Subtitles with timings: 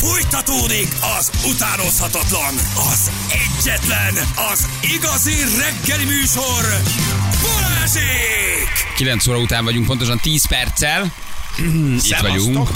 [0.00, 2.54] Fújtatódik az utánozhatatlan,
[2.92, 4.14] az egyetlen,
[4.52, 6.80] az igazi reggeli műsor,
[7.42, 8.68] Balázsék!
[8.96, 11.12] 9 óra után vagyunk, pontosan 10 perccel.
[12.02, 12.68] Itt vagyunk.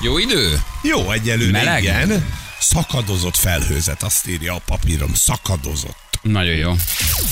[0.00, 0.62] Jó idő?
[0.82, 1.82] Jó, egyelőre Meleg?
[1.82, 2.34] igen.
[2.60, 6.05] Szakadozott felhőzet, azt írja a papírom, szakadozott.
[6.22, 6.72] Nagyon jó.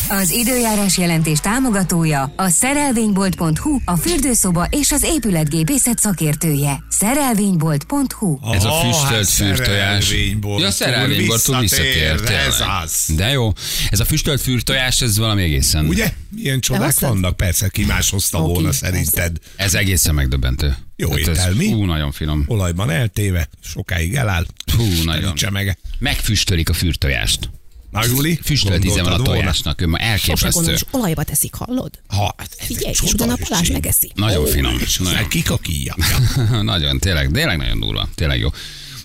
[0.08, 6.84] Az időjárás jelentés támogatója a szerelvénybolt.hu, a fürdőszoba és az épületgépészet szakértője.
[6.88, 12.24] Szerelvénybolt.hu Ez a füstölt hát szerelvényboltból Ja, szerelvényboltól visszatért.
[12.24, 12.46] tényleg.
[12.46, 13.04] Ez az.
[13.16, 13.52] De jó.
[13.90, 15.86] Ez a füstölt fürtojás, ez valami egészen...
[15.86, 16.12] Ugye?
[16.28, 17.36] Milyen csodák vannak?
[17.36, 19.36] Persze, ki más hozta Oké, volna szerinted.
[19.56, 20.76] Ez egészen megdöbbentő.
[20.96, 21.72] Jó Hát ez- ételmi.
[21.72, 22.44] Ú, nagyon finom.
[22.46, 24.46] Olajban eltéve, sokáig eláll.
[24.76, 25.34] Hú, nagyon.
[25.34, 25.76] Csemege.
[25.98, 27.50] Megfüstölik a fürtojást.
[27.94, 29.40] Na, Juli, Füstölt íze van a gondoltad volna?
[29.40, 30.48] tojásnak, ő ma Sose elképesztő.
[30.50, 31.90] gondolom, és olajba teszik, hallod?
[32.06, 33.72] Ha, hát ez Figyelj, és utána a öcsém.
[33.72, 34.10] megeszi.
[34.14, 34.72] Nagyon finom.
[34.72, 35.06] Nagyon.
[35.06, 35.94] aztán kikakíja.
[36.62, 38.08] nagyon, tényleg, tényleg nagyon durva.
[38.14, 38.48] Tényleg jó.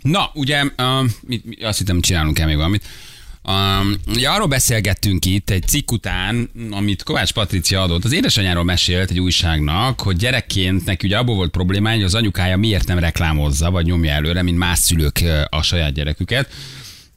[0.02, 2.84] Na, ugye, uh, mit, mi- azt hittem, csinálunk el még valamit.
[3.44, 8.03] Um, ugye arról beszélgettünk itt egy cikk után, amit Kovács Patricia adott.
[8.03, 12.58] Az édesanyáról mesélt egy újságnak, hogy gyerekként neki ugye abból volt problémája, hogy az anyukája
[12.58, 16.50] miért nem reklámozza, vagy nyomja előre, mint más szülők a saját gyereküket.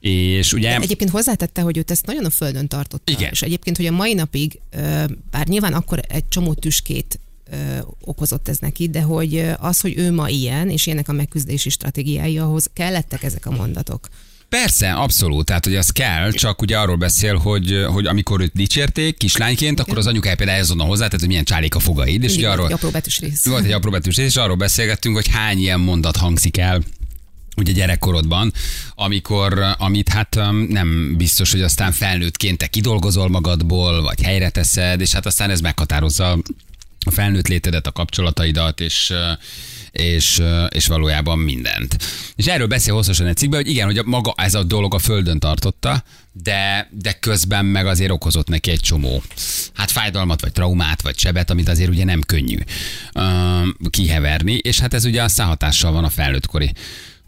[0.02, 0.80] És ugye...
[0.80, 3.12] Egyébként hozzátette, hogy őt ezt nagyon a földön tartotta.
[3.12, 3.30] Igen.
[3.30, 4.60] És egyébként, hogy a mai napig,
[5.30, 7.20] bár nyilván akkor egy csomó tüskét
[8.00, 12.38] okozott ez neki, de hogy az, hogy ő ma ilyen, és ilyenek a megküzdési stratégiái,
[12.38, 14.08] ahhoz kellettek ezek a mondatok.
[14.48, 19.16] Persze, abszolút, tehát hogy az kell, csak ugye arról beszél, hogy, hogy amikor őt dicsérték
[19.16, 22.66] kislányként, akkor az anyukája például ezonnal hozzátett, hogy milyen csálék a fogaid, és ugye arról,
[22.66, 23.46] egy apró betűs rész.
[23.46, 26.82] volt egy apró betűs rész, és arról beszélgettünk, hogy hány ilyen mondat hangzik el
[27.56, 28.52] ugye gyerekkorodban,
[28.94, 35.00] amikor, amit hát öm, nem biztos, hogy aztán felnőttként te kidolgozol magadból, vagy helyre teszed,
[35.00, 36.38] és hát aztán ez meghatározza
[37.04, 39.30] a felnőtt létedet, a kapcsolataidat, és, ö,
[39.90, 41.96] és, ö, és valójában mindent.
[42.36, 44.98] És erről beszél hosszasan egy cikkben, hogy igen, hogy a maga ez a dolog a
[44.98, 49.22] földön tartotta, de, de közben meg azért okozott neki egy csomó
[49.74, 52.58] hát fájdalmat, vagy traumát, vagy sebet, amit azért ugye nem könnyű
[53.12, 53.22] ö,
[53.90, 56.72] kiheverni, és hát ez ugye aztán hatással van a felnőttkori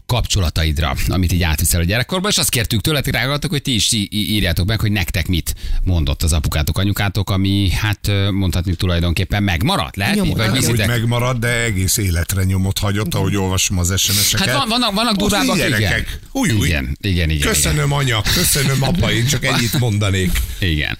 [0.05, 4.65] kapcsolataidra, amit így átviszel a gyerekkorba, és azt kértük tőletek, rágatok, hogy ti is írjátok
[4.65, 10.15] meg, hogy nektek mit mondott az apukátok, anyukátok, ami hát mondhatni tulajdonképpen megmaradt, lehet?
[10.15, 10.37] Nyomot.
[10.37, 10.87] Vagy Nem, hogy viszitek?
[10.87, 14.47] megmarad, de egész életre nyomot hagyott, ahogy olvasom az SMS-eket.
[14.47, 16.05] Hát van, vannak, vannak durvábbak, igen.
[16.31, 16.67] Új, új.
[16.67, 17.47] Igen, igen, igen.
[17.47, 20.41] Köszönöm, anya, köszönöm, apa, én csak ennyit mondanék.
[20.59, 20.97] Igen.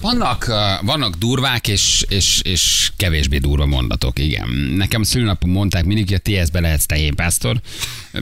[0.00, 0.46] Vannak,
[0.82, 4.48] vannak durvák és, és, és kevésbé durva mondatok, igen.
[4.76, 7.60] Nekem a szülőnapom mondták mindig, hogy a TS-be lehetsz tehénpásztor,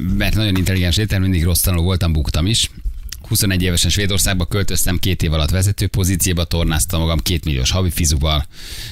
[0.01, 2.71] mert nagyon intelligens létem, mindig rossz tanuló voltam, buktam is.
[3.29, 8.47] 21 évesen Svédországba költöztem, két év alatt vezető pozícióba tornáztam magam két milliós havi fizuval.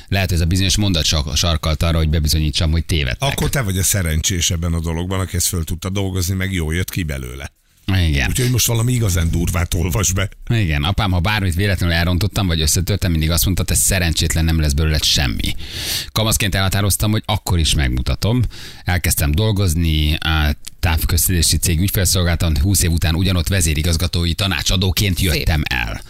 [0.08, 3.30] Lehet, hogy ez a bizonyos mondat sark- sarkalt arra, hogy bebizonyítsam, hogy tévedtek.
[3.30, 6.74] Akkor te vagy a szerencsés ebben a dologban, aki ezt föl tudta dolgozni, meg jól
[6.74, 7.52] jött ki belőle.
[7.86, 8.28] Igen.
[8.28, 10.28] Úgyhogy most valami igazán durvát olvas be.
[10.48, 14.72] Igen, apám, ha bármit véletlenül elrontottam, vagy összetörtem, mindig azt mondta, te szerencsétlen nem lesz
[14.72, 15.54] belőle semmi.
[16.12, 18.42] Kamaszként elhatároztam, hogy akkor is megmutatom.
[18.84, 20.18] Elkezdtem dolgozni,
[20.80, 26.02] távközlési cég ügyfelszolgáltam, 20 év után ugyanott vezérigazgatói tanácsadóként jöttem el.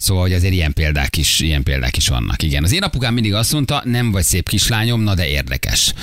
[0.00, 2.42] Szóval, hogy azért ilyen példák is, ilyen példák is vannak.
[2.42, 2.64] Igen.
[2.64, 5.94] Az én apukám mindig azt mondta, nem vagy szép kislányom, na de érdekes.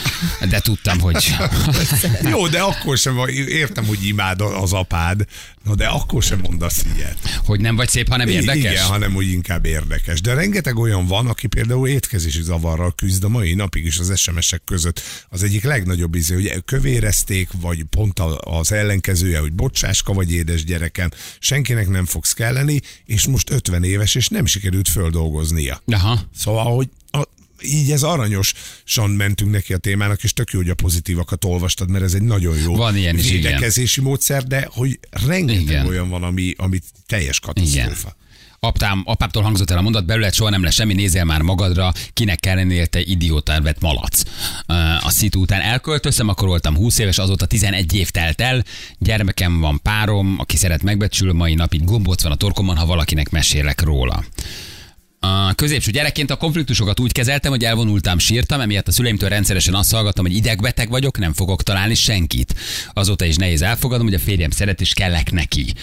[0.49, 1.35] De tudtam, hogy
[2.31, 5.25] Jó, de akkor sem, értem, hogy imád az apád,
[5.63, 7.17] na de akkor sem mondasz ilyet.
[7.45, 8.71] hogy nem vagy szép, hanem érdekes.
[8.71, 10.21] Igen, hanem úgy inkább érdekes.
[10.21, 14.61] De rengeteg olyan van, aki például étkezési zavarral küzd a mai napig is az SMS-ek
[14.65, 15.01] között.
[15.29, 21.09] Az egyik legnagyobb izé, hogy kövérezték, vagy pont az ellenkezője, hogy bocsáska vagy édes gyerekem,
[21.39, 25.81] senkinek nem fogsz kelleni, és most 50 éves, és nem sikerült földolgoznia.
[25.85, 26.19] Aha.
[26.35, 27.21] Szóval, hogy a,
[27.61, 32.03] így ez aranyosan mentünk neki a témának, és tök jó, hogy a pozitívakat olvastad, mert
[32.03, 33.41] ez egy nagyon jó Van ilyen is, igen.
[33.41, 35.85] védekezési módszer, de hogy rengeteg Igen.
[35.85, 38.15] olyan van, ami, ami teljes katasztrófa.
[38.59, 42.39] Apám, apámtól hangzott el a mondat, belőled soha nem lesz semmi, nézzél már magadra, kinek
[42.39, 44.21] kell lennél te idiótán vett malac.
[45.01, 48.63] A szitu után elköltöztem, akkor voltam 20 éves, azóta 11 év telt el,
[48.99, 53.81] gyermekem van párom, aki szeret megbecsül, mai napig gombóc van a torkomon, ha valakinek mesélek
[53.81, 54.23] róla.
[55.19, 59.91] A középső gyerekként a konfliktusokat úgy kezeltem, hogy elvonultam, sírtam, emiatt a szüleimtől rendszeresen azt
[59.93, 62.55] hallgattam, hogy idegbeteg vagyok, nem fogok találni senkit.
[62.93, 65.73] Azóta is nehéz elfogadom, hogy a férjem szeret és kellek neki.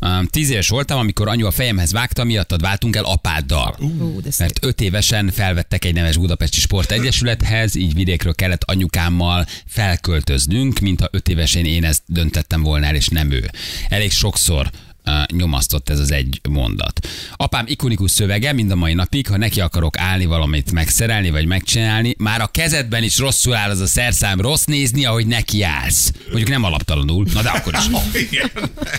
[0.00, 3.76] Uh, Tíz éves voltam, amikor anyu a fejemhez vágta, miattad váltunk el apáddal.
[4.22, 4.38] Szép.
[4.38, 11.28] Mert öt évesen felvettek egy neves budapesti sportegyesülethez, így vidékről kellett anyukámmal felköltöznünk, mintha öt
[11.28, 13.50] évesen én ezt döntettem volna el, és nem ő.
[13.88, 14.93] Elég sokszor uh,
[15.32, 17.08] nyomasztott ez az egy mondat.
[17.36, 22.14] Apám ikonikus szövege mind a mai napig, ha neki akarok állni valamit megszerelni vagy megcsinálni,
[22.18, 26.12] már a kezedben is rosszul áll az a szerszám, rossz nézni, ahogy neki állsz.
[26.26, 27.86] Mondjuk nem alaptalanul, na de akkor is.
[28.30, 28.50] Igen.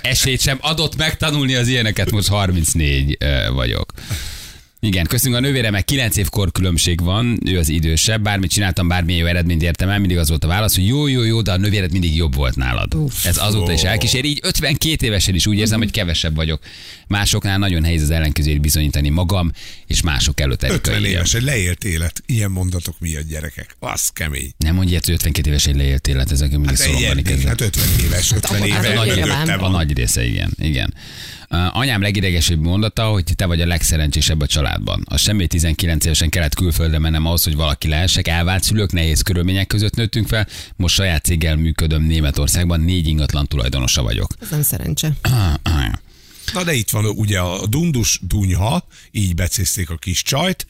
[0.01, 3.93] Esélyt sem adott megtanulni az ilyeneket, most 34 uh, vagyok.
[4.85, 8.87] Igen, köszönjük a nővére, meg 9 év kor különbség van, ő az idősebb, bármit csináltam,
[8.87, 11.51] bármilyen jó eredményt értem el, mindig az volt a válasz, hogy jó, jó, jó, de
[11.51, 12.93] a nővéred mindig jobb volt nálad.
[12.95, 16.61] Uf, Ez azóta is elkísér, így 52 évesen is úgy érzem, hogy kevesebb vagyok.
[17.07, 19.51] Másoknál nagyon nehéz az ellenkezőjét bizonyítani magam,
[19.87, 22.21] és mások előtt 50 Erika, éves, egy leélt élet.
[22.25, 23.75] Ilyen mondatok miatt gyerekek.
[23.79, 24.51] Az kemény.
[24.57, 27.47] Nem mondj ilyet, hogy 52 éves egy leélt élet, ezek mindig Hát, szorongani kezdek.
[27.47, 28.85] hát 50 éves, 50 akkor éves.
[29.27, 29.63] hát a nagy.
[29.63, 30.51] A nagy része, igen.
[30.61, 30.93] igen.
[31.50, 35.03] Anyám legidegesebb mondata, hogy te vagy a legszerencsésebb a családban.
[35.09, 38.27] A semmi 19 évesen kellett külföldre mennem ahhoz, hogy valaki lehessek.
[38.27, 40.47] Elvált szülők, nehéz körülmények között nőttünk fel.
[40.75, 44.33] Most saját céggel működöm Németországban, négy ingatlan tulajdonosa vagyok.
[44.42, 45.12] Ez nem szerencse.
[46.53, 50.65] Na de itt van ugye a Dundus Dunyha, így becézték a kis csajt,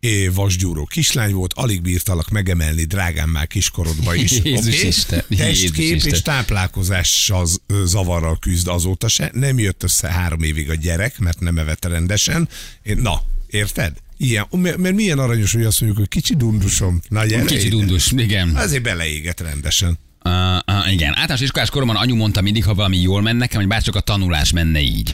[0.00, 4.30] é, vasgyúró kislány volt, alig bírtalak megemelni drágám már kiskorodba is.
[4.44, 4.86] Jézus Oké?
[4.86, 6.12] Isten, Jézus Testkép Isten.
[6.12, 9.30] és táplálkozással z- ö, zavarral küzd azóta se.
[9.34, 12.48] Nem jött össze három évig a gyerek, mert nem evett rendesen.
[12.82, 13.92] Na, érted?
[14.16, 17.00] Ilyen, mert, milyen aranyos, hogy azt mondjuk, hogy kicsi dundusom.
[17.08, 18.56] Na, gyere Kicsi dundus, igen.
[18.56, 19.98] Azért beleégett rendesen.
[20.24, 20.32] Uh,
[20.66, 23.96] uh, igen, általános iskolás koromban anyu mondta mindig, ha valami jól menne nekem, hogy bárcsak
[23.96, 25.12] a tanulás menne így.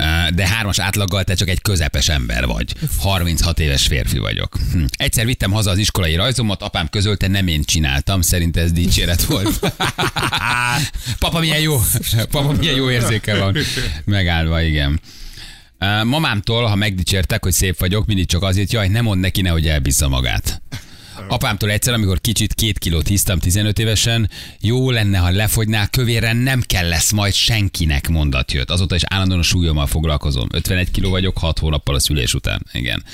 [0.00, 2.74] Uh, de hármas átlaggal te csak egy közepes ember vagy.
[2.98, 4.56] 36 éves férfi vagyok.
[4.72, 4.84] Hm.
[4.96, 9.58] Egyszer vittem haza az iskolai rajzomat, apám közölte, nem én csináltam, szerint ez dicséret volt.
[11.18, 11.80] Papa milyen jó,
[12.30, 13.56] papa milyen jó érzéke van.
[14.04, 15.00] Megállva, igen.
[16.04, 20.08] Mamámtól, ha megdicsértek, hogy szép vagyok, mindig csak azért, jaj, nem mond neki, nehogy elbízza
[20.08, 20.62] magát.
[21.28, 24.30] Apámtól egyszer, amikor kicsit két kilót hisztam 15 évesen,
[24.60, 28.70] jó lenne, ha lefogynál, kövérren nem kell lesz majd senkinek mondat jött.
[28.70, 30.48] Azóta is állandóan a súlyommal foglalkozom.
[30.52, 32.66] 51 kiló vagyok, 6 hónappal a szülés után.
[32.72, 33.04] Igen.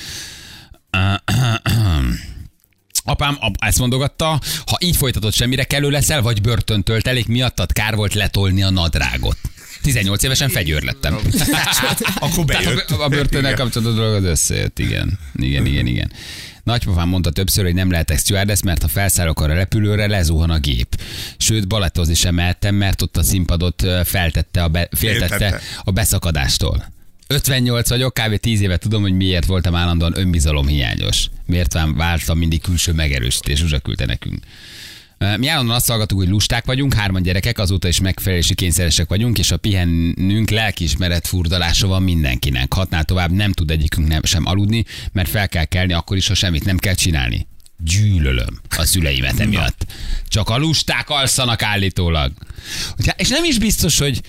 [3.06, 7.94] Apám ap- ezt mondogatta, ha így folytatod, semmire kellő leszel, vagy börtöntől telik, miattad kár
[7.94, 9.36] volt letolni a nadrágot.
[9.82, 11.18] 18 évesen fegyőr lettem.
[12.18, 12.86] Akkor bejött.
[12.86, 15.18] Tehát a, a börtönnel kapcsolatos dolog az összejött, igen.
[15.34, 16.12] Igen, igen, igen.
[16.64, 21.00] Nagypapám mondta többször, hogy nem lehetek stewardess, mert ha felszállok a repülőre, lezuhan a gép.
[21.36, 26.92] Sőt, balettozni sem mehettem, mert ott a színpadot feltette a be, féltette a beszakadástól.
[27.26, 28.36] 58 vagyok, kb.
[28.36, 31.30] 10 éve tudom, hogy miért voltam állandóan önbizalom hiányos.
[31.46, 34.44] Miért vártam mindig külső megerősítés, Zsuzsa küldte nekünk.
[35.38, 39.50] Mi állandóan azt hallgatunk, hogy lusták vagyunk, hárman gyerekek, azóta is megfelelési kényszeresek vagyunk, és
[39.50, 42.74] a pihennünk lelkiismeret furdalása van mindenkinek.
[42.74, 46.34] Hatnál tovább nem tud egyikünk nem, sem aludni, mert fel kell kelni akkor is, ha
[46.34, 47.46] semmit nem kell csinálni.
[47.78, 49.86] Gyűlölöm a szüleimet emiatt.
[50.28, 52.32] Csak a lusták alszanak állítólag.
[53.16, 54.20] És nem is biztos, hogy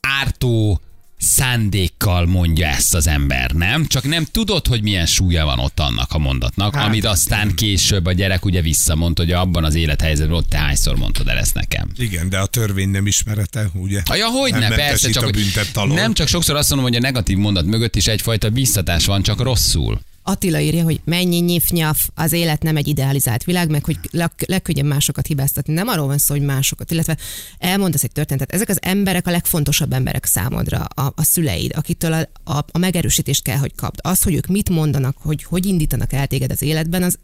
[0.00, 0.80] ártó
[1.20, 3.86] szándékkal mondja ezt az ember, nem?
[3.86, 8.06] Csak nem tudod, hogy milyen súlya van ott annak a mondatnak, hát, amit aztán később
[8.06, 11.88] a gyerek ugye visszamond, hogy abban az élethelyzetben ott te hányszor mondtad el ezt nekem.
[11.96, 14.02] Igen, de a törvény nem ismerete, ugye?
[14.14, 15.30] Ja, hogy ne, persze, csak
[15.72, 19.40] nem csak sokszor azt mondom, hogy a negatív mondat mögött is egyfajta biztatás van, csak
[19.40, 20.00] rosszul.
[20.30, 24.84] Attila írja, hogy mennyi nyif-nyaf, az élet nem egy idealizált világ, meg hogy leg- legkönnyebb
[24.84, 25.72] másokat hibáztatni.
[25.72, 27.16] Nem arról van szó, hogy másokat, illetve
[27.58, 28.52] elmondasz egy történetet.
[28.54, 33.42] Ezek az emberek a legfontosabb emberek számodra, a, a szüleid, akitől a, a, a megerősítést
[33.42, 33.98] kell, hogy kapd.
[34.02, 37.18] Az, hogy ők mit mondanak, hogy hogy indítanak el téged az életben, az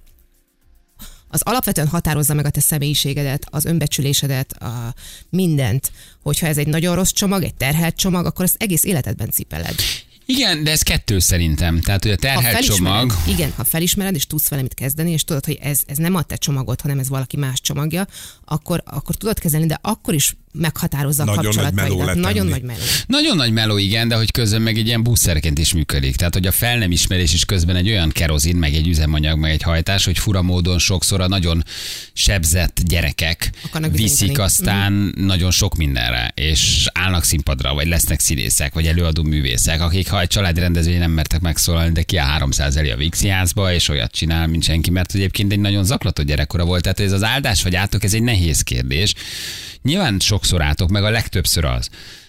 [1.28, 4.94] az alapvetően határozza meg a te személyiségedet, az önbecsülésedet, a
[5.30, 5.92] mindent.
[6.22, 9.74] Hogyha ez egy nagyon rossz csomag, egy terhelt csomag, akkor ezt egész életedben cipeled.
[10.26, 11.80] Igen, de ez kettő szerintem.
[11.80, 13.12] Tehát, hogy a terhelt csomag...
[13.26, 16.22] igen, ha felismered, és tudsz vele mit kezdeni, és tudod, hogy ez, ez nem a
[16.22, 18.06] te csomagod, hanem ez valaki más csomagja,
[18.44, 22.20] akkor, akkor tudod kezelni, de akkor is meghatározza a Nagyon nagy meló letenni.
[22.20, 22.80] Nagyon nagy meló.
[23.06, 26.16] Nagyon nagy meló, igen, de hogy közben meg egy ilyen buszerként is működik.
[26.16, 29.50] Tehát, hogy a fel nem ismerés is közben egy olyan kerozin, meg egy üzemanyag, meg
[29.50, 31.64] egy hajtás, hogy fura módon sokszor a nagyon
[32.12, 34.44] sebzett gyerekek Akarnak viszik bizonyítani.
[34.44, 40.20] Aztán nagyon sok mindenre, és állnak színpadra, vagy lesznek színészek, vagy előadó művészek, akik ha
[40.20, 43.88] egy családi rendezvényen nem mertek megszólalni, de ki a 300 elé a Vixi házba, és
[43.88, 46.82] olyat csinál, mint senki, mert egyébként egy nagyon zaklató gyerekkora volt.
[46.82, 49.14] Tehát ez az áldás vagy átok, ez egy nehéz kérdés.
[49.86, 51.88] Nyilván sokszor átok, meg a legtöbbször az.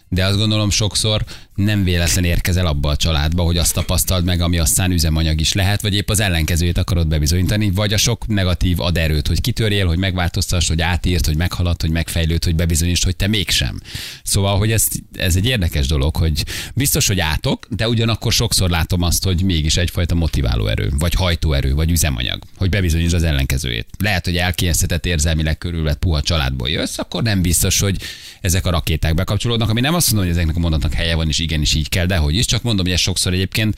[0.09, 1.23] De azt gondolom sokszor
[1.57, 5.81] nem véletlen érkezel abba a családba, hogy azt tapasztald meg, ami aztán üzemanyag is lehet,
[5.81, 9.97] vagy épp az ellenkezőjét akarod bebizonyítani, vagy a sok negatív ad erőt, hogy kitörjél, hogy
[9.97, 13.79] megváltoztass, hogy átírt, hogy meghalad, hogy megfejlőd, hogy bebizonyítsd, hogy te mégsem.
[14.23, 16.45] Szóval, hogy ez, ez egy érdekes dolog, hogy
[16.75, 21.73] biztos, hogy átok, de ugyanakkor sokszor látom azt, hogy mégis egyfajta motiváló erő, vagy hajtóerő,
[21.73, 23.87] vagy üzemanyag, hogy bebizonyítsd az ellenkezőjét.
[23.99, 28.01] Lehet, hogy elkényeztetett érzelmileg körülvett puha családból jössz, akkor nem biztos, hogy
[28.41, 31.39] ezek a rakéták bekapcsolódnak, ami nem azt mondom, hogy ezeknek a mondatnak helye van, és
[31.47, 33.75] igenis így kell, de hogy is, csak mondom, hogy ez sokszor egyébként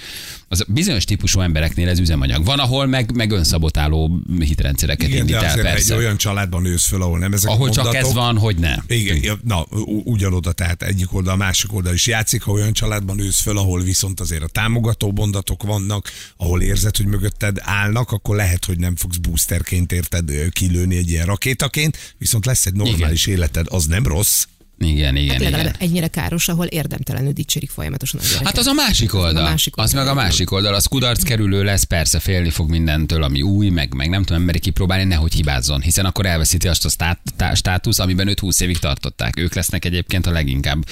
[0.48, 2.46] az bizonyos típusú embereknél ez üzemanyag.
[2.46, 5.94] Van, ahol meg, meg önszabotáló hitrendszereket Igen, indít de el, persze.
[5.94, 8.08] egy olyan családban nősz föl, ahol nem ezek ahol a csak mondatok.
[8.08, 8.76] ez van, hogy ne.
[8.88, 9.66] Igen, na,
[10.04, 13.82] ugyanoda, tehát egyik oldal, a másik oldal is játszik, ha olyan családban nősz föl, ahol
[13.84, 18.96] viszont azért a támogató mondatok vannak, ahol érzed, hogy mögötted állnak, akkor lehet, hogy nem
[18.96, 23.38] fogsz boosterként érted kilőni egy ilyen rakétaként, viszont lesz egy normális igen.
[23.38, 24.46] életed, az nem rossz.
[24.82, 25.52] Igen, igen, Hát igen.
[25.52, 28.46] legalább ennyire káros, ahol érdemtelenül dicsérik folyamatosan a gyereket.
[28.46, 29.46] Hát az a másik oldal.
[29.46, 30.24] A másik az meg a oldal.
[30.24, 30.74] másik oldal.
[30.74, 34.60] Az kudarc kerülő lesz, persze félni fog mindentől, ami új, meg, meg nem tudom, emberi
[34.60, 38.78] kipróbálni, nehogy hibázzon, hiszen akkor elveszíti azt a stát, tá, státusz, amiben őt 20 évig
[38.78, 39.40] tartották.
[39.40, 40.86] Ők lesznek egyébként a leginkább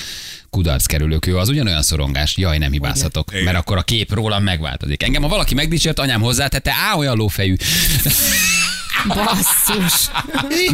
[0.49, 1.25] kudarc kerülők.
[1.25, 3.43] Ő az ugyanolyan szorongás, jaj, nem hibázhatok, Igen.
[3.43, 5.03] mert akkor a kép rólam megváltozik.
[5.03, 7.55] Engem, ha valaki megdicsért, anyám hozzátette, á, olyan lófejű.
[9.07, 10.09] Basszus!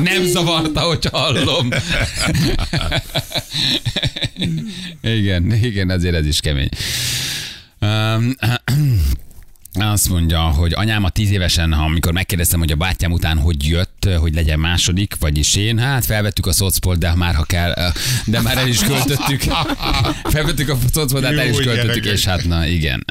[0.04, 1.70] Nem zavarta, hogy hallom.
[5.02, 6.70] igen, igen, azért ez is kemény.
[7.82, 8.36] Um,
[9.74, 13.68] azt mondja, hogy anyám a tíz évesen, ha amikor megkérdeztem, hogy a bátyám után hogy
[13.68, 17.92] jött, hogy legyen második, vagyis én, hát felvettük a szocpolt, de már ha kell,
[18.26, 19.42] de már el is költöttük.
[20.34, 23.06] Felvettük a szocpolt, hát el is költöttük, és hát na, igen.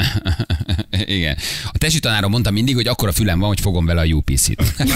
[1.17, 1.37] igen.
[1.73, 4.63] A tesi tanárom mondta mindig, hogy akkor a fülem van, hogy fogom vele a UPC-t.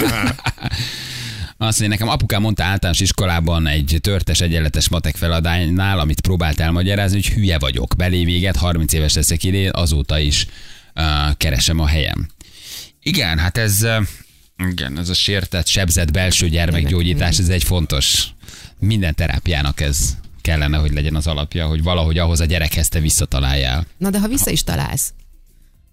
[1.59, 7.21] Azt mondja, nekem apukám mondta általános iskolában egy törtes egyenletes matek feladánynál, amit próbált elmagyarázni,
[7.21, 7.93] hogy hülye vagyok.
[7.97, 10.47] Belé véget, 30 éves leszek idén, azóta is
[11.37, 12.27] keresem a helyem.
[13.01, 13.85] Igen, hát ez,
[14.71, 18.27] igen, ez a sértett, sebzett belső gyermekgyógyítás, ez egy fontos,
[18.79, 23.85] minden terápiának ez kellene, hogy legyen az alapja, hogy valahogy ahhoz a gyerekhez te visszataláljál.
[23.97, 25.13] Na de ha vissza is találsz,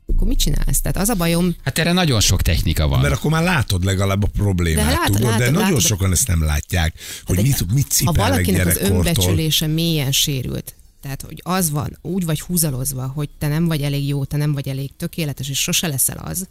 [0.06, 0.80] akkor mit csinálsz?
[0.80, 3.00] Tehát az a bajom, Hát erre nagyon sok technika van.
[3.00, 5.80] Mert akkor már látod legalább a problémát, De de, lát- tudod, látod- de nagyon látod-
[5.86, 6.94] sokan ezt nem látják,
[7.24, 8.96] hogy Hát mit, mit ha cipelnek valakinek az gyerekkortól.
[9.06, 14.08] önbecsülése mélyen sérült, tehát hogy az van, úgy vagy húzalozva, hogy te nem vagy elég
[14.08, 16.48] jó, te nem vagy elég tökéletes, és sose leszel az,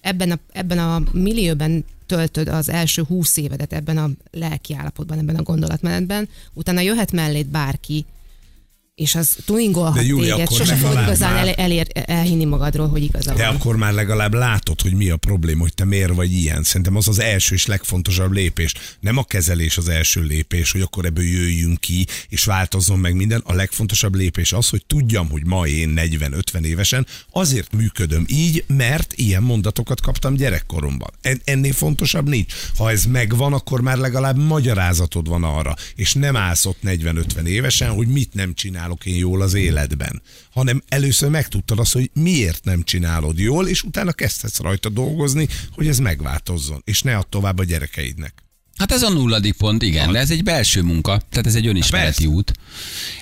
[0.00, 5.36] ebben a, ebben a millióben töltöd az első húsz évedet ebben a lelki állapotban, ebben
[5.36, 8.04] a gondolatmenetben, utána jöhet melléd bárki,
[8.94, 13.02] és az tuningolhat De Júli, téged, sose fogod igazán már- el, elér, elhinni magadról, hogy
[13.02, 13.54] igaza De van.
[13.54, 16.62] akkor már legalább látod, hogy mi a probléma, hogy te miért vagy ilyen.
[16.62, 18.74] Szerintem az az első és legfontosabb lépés.
[19.00, 23.42] Nem a kezelés az első lépés, hogy akkor ebből jöjjünk ki, és változzon meg minden.
[23.44, 29.12] A legfontosabb lépés az, hogy tudjam, hogy ma én 40-50 évesen azért működöm így, mert
[29.16, 31.10] ilyen mondatokat kaptam gyerekkoromban.
[31.20, 32.52] En- ennél fontosabb nincs.
[32.76, 37.90] Ha ez megvan, akkor már legalább magyarázatod van arra, és nem állsz ott 40-50 évesen,
[37.90, 42.82] hogy mit nem csinálok én jól az életben, hanem először megtudtad azt, hogy miért nem
[42.82, 47.64] csinálod jól, és utána kezdhetsz rajta dolgozni, hogy ez megváltozzon, és ne add tovább a
[47.64, 48.42] gyerekeidnek.
[48.76, 52.22] Hát ez a nulladik pont, igen, de ez egy belső munka, tehát ez egy önismereti
[52.22, 52.36] persze.
[52.36, 52.52] út.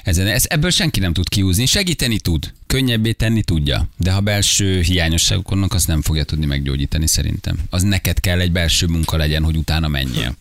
[0.04, 4.80] Ezen, ez, ebből senki nem tud kiúzni, segíteni tud, könnyebbé tenni tudja, de ha belső
[4.80, 7.58] hiányosságok vannak, azt nem fogja tudni meggyógyítani szerintem.
[7.70, 10.36] Az neked kell egy belső munka legyen, hogy utána menjél.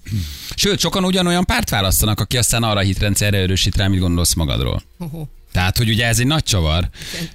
[0.55, 4.83] Sőt, sokan ugyanolyan párt választanak, aki aztán arra a hitrendszerre erősít rá, mit gondolsz magadról.
[4.97, 5.27] Hoho.
[5.51, 6.89] Tehát, hogy ugye ez egy nagy csavar,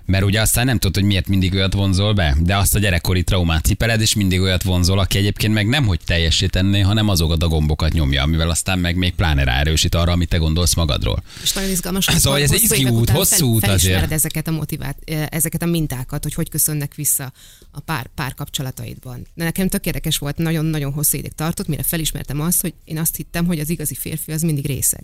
[0.04, 3.23] mert ugye aztán nem tudod, hogy miért mindig olyat vonzol be, de azt a gyerekkori
[3.23, 7.49] traumát cipeled, és mindig olyat vonzol, aki egyébként meg nem hogy teljesítené, hanem azokat a
[7.49, 11.23] gombokat nyomja, amivel aztán meg még pláne ráerősít arra, amit te gondolsz magadról.
[11.42, 12.04] És nagyon izgalmas.
[12.04, 14.12] Szóval ez egy izgi út, hosszú út azért.
[14.12, 17.33] ezeket a motivát, eh, ezeket a mintákat, hogy hogy köszönnek vissza
[17.71, 19.26] a pár, pár kapcsolataidban.
[19.35, 23.16] De nekem tök érdekes volt, nagyon-nagyon hosszú ideig tartott, mire felismertem azt, hogy én azt
[23.16, 25.02] hittem, hogy az igazi férfi az mindig részeg.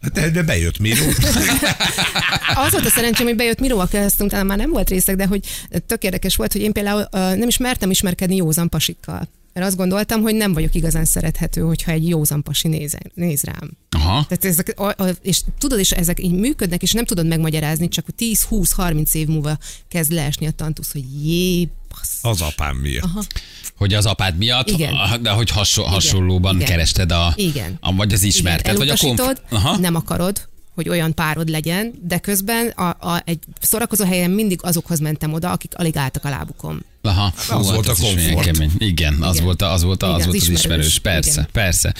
[0.00, 1.04] Hát De, de bejött Miró.
[2.64, 5.26] Az volt a szerencsém, hogy bejött Miró, aki ezt utána már nem volt részeg, de
[5.26, 5.40] hogy
[5.86, 9.28] tök érdekes volt, hogy én például nem is mertem ismerkedni józan pasikkal.
[9.54, 13.70] Mert azt gondoltam, hogy nem vagyok igazán szerethető, hogyha egy józan pasi néz, néz rám.
[13.90, 14.26] Aha.
[14.28, 18.06] Tehát ezek, a, a, és tudod, és ezek így működnek, és nem tudod megmagyarázni, csak
[18.18, 19.58] 10-20-30 év múlva
[19.88, 22.18] kezd leesni a tantusz, hogy jé, bassz.
[22.24, 23.04] Az apám miatt.
[23.04, 23.22] Aha.
[23.76, 25.22] Hogy az apád miatt, Igen.
[25.22, 26.68] de hogy hasonl- hasonlóban Igen.
[26.68, 27.78] kerested a, Igen.
[27.80, 29.32] a vagy az ismertet, vagy a konf...
[29.50, 29.76] Aha.
[29.76, 35.00] nem akarod, hogy olyan párod legyen, de közben a, a, egy szórakozó helyen mindig azokhoz
[35.00, 36.84] mentem oda, akik alig álltak a lábukon.
[37.06, 38.44] Aha, fú, az volt a komfort.
[38.46, 38.70] kemény.
[38.78, 39.44] Igen, az Igen.
[39.44, 40.86] volt, a- az volt, a- az Igen, volt az az ismerős.
[40.86, 40.98] ismerős.
[40.98, 41.48] Persze, Igen.
[41.52, 41.94] persze.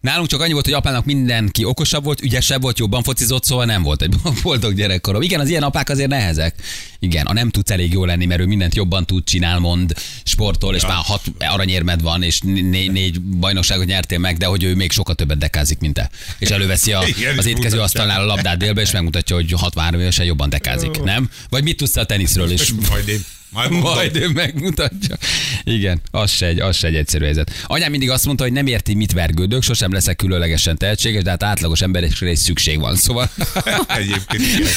[0.00, 3.82] Nálunk csak annyi volt, hogy apának mindenki okosabb volt, ügyesebb volt, jobban focizott, szóval nem
[3.82, 5.22] volt egy boldog gyerekkorom.
[5.22, 6.54] Igen, az ilyen apák azért nehezek.
[6.98, 9.94] Igen, a nem tudsz elég jó lenni, mert ő mindent jobban tud, csinál, mond,
[10.24, 14.74] sportol, és már hat aranyérmed van, és né- négy bajnokságot nyertél meg, de hogy ő
[14.74, 16.10] még sokkal többet dekázik, mint te.
[16.38, 17.82] És előveszi a, Igen, az étkező mutatja.
[17.82, 21.30] asztalnál a labdát délbe, és megmutatja, hogy 63 évesen jobban dekázik, nem?
[21.48, 23.24] Vagy mit tudsz a teniszről, és Majd én.
[23.54, 23.94] Majd, mondom.
[23.94, 25.16] majd ő megmutatja.
[25.62, 27.50] Igen, az se, egy, az se egy egyszerű helyzet.
[27.66, 31.42] Anyám mindig azt mondta, hogy nem érti, mit vergődök, sosem leszek különlegesen tehetséges, de hát
[31.42, 32.96] átlagos emberekre is szükség van.
[32.96, 33.30] Szóval
[33.86, 34.70] Egyébként igen.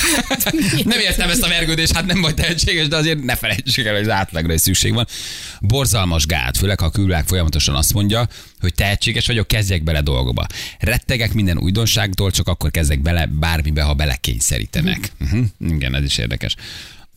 [0.93, 4.01] nem értem ezt a vergődést, hát nem vagy tehetséges, de azért ne felejtsük el, hogy
[4.01, 5.07] az átlagra is szükség van.
[5.61, 8.27] Borzalmas gát, főleg ha a külvilág folyamatosan azt mondja,
[8.59, 10.45] hogy tehetséges vagyok, kezdjek bele dolgokba.
[10.79, 15.11] Rettegek minden újdonságtól, csak akkor kezdek bele bármibe, ha belekényszerítenek.
[15.19, 15.45] Uh-huh.
[15.59, 16.55] Igen, ez is érdekes.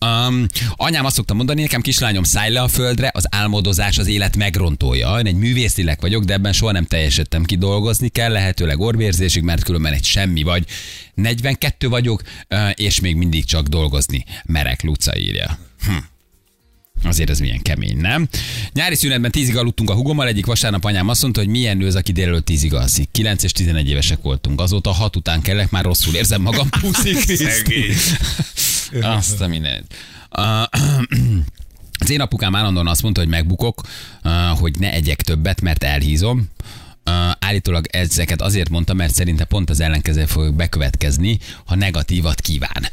[0.07, 4.37] Um, anyám azt szokta mondani, nekem kislányom szállj le a földre, az álmodozás az élet
[4.37, 5.19] megrontója.
[5.19, 9.63] Én egy művészlélek vagyok, de ebben soha nem teljesedtem ki, dolgozni kell, lehetőleg orvérzésig, mert
[9.63, 10.67] különben egy semmi vagy.
[11.15, 12.23] 42 vagyok,
[12.75, 14.25] és még mindig csak dolgozni.
[14.45, 15.59] Merek Luca írja.
[15.85, 15.93] Hm.
[17.03, 18.29] Azért ez milyen kemény, nem?
[18.73, 21.95] Nyári szünetben tízig aludtunk a hugommal, egyik vasárnap anyám azt mondta, hogy milyen nő az,
[21.95, 23.09] aki délelőtt tízig alszik.
[23.13, 24.61] 9 és 11 évesek voltunk.
[24.61, 26.69] Azóta hat után kellek, már rosszul érzem magam.
[26.81, 27.17] Puszi.
[29.17, 29.95] Azt a mindent.
[32.03, 33.83] Az én apukám állandóan azt mondta, hogy megbukok,
[34.59, 36.49] hogy ne egyek többet, mert elhízom.
[37.07, 42.87] Uh, állítólag ezeket azért mondta, mert szerinte pont az ellenkező fog bekövetkezni, ha negatívat kíván.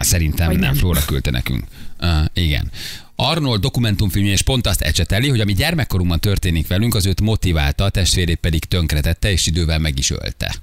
[0.00, 0.70] Szerintem Vagy nem.
[0.70, 0.78] nem.
[0.78, 1.64] Flóra küldte nekünk.
[2.00, 2.70] Uh, igen.
[3.16, 7.88] Arnold dokumentumfilmje és pont azt ecseteli, hogy ami gyermekkorunkban történik velünk, az őt motiválta, a
[7.88, 10.54] testvérét pedig tönkretette, és idővel meg is ölte.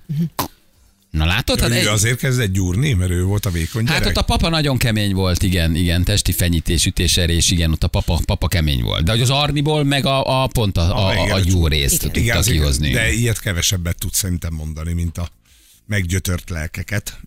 [1.15, 1.59] Na látod?
[1.59, 4.15] Hát Ő egy- azért kezdett gyúrni, mert ő volt a vékony Hát gyerek.
[4.17, 8.19] ott a papa nagyon kemény volt, igen, igen, testi fenyítés, ütéserés, igen, ott a papa,
[8.25, 9.03] papa kemény volt.
[9.03, 11.67] De hogy az Arniból meg a, a pont a, a, Ah, igen, a, a jó
[11.67, 11.99] részt Igen.
[12.11, 12.91] tudta igaz, kihozni.
[12.91, 15.29] De ilyet kevesebbet tud szerintem mondani, mint a
[15.87, 17.19] meggyötört lelkeket.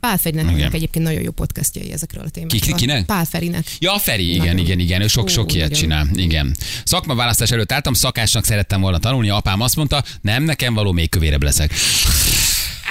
[0.00, 0.72] Pál Ferinek Igen.
[0.72, 2.60] egyébként nagyon jó podcastjai ezekről a témákról.
[2.60, 3.04] Ki- kinek?
[3.04, 3.66] Pál Ferinek.
[3.78, 4.58] Ja, Feri, igen, Nagyon.
[4.58, 5.80] igen, igen, ő sok-sok ilyet igen.
[5.80, 6.56] csinál, igen.
[6.84, 11.42] Szakmaválasztás előtt álltam, szakásnak szerettem volna tanulni, apám azt mondta, nem, nekem való, még kövérebb
[11.42, 11.72] leszek.